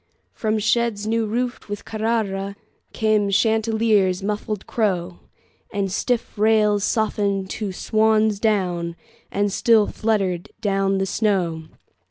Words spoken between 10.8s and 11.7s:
the snow.